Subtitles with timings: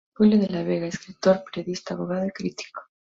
[0.15, 2.81] Julio De la Vega, escritor, periodista, abogado y crítico.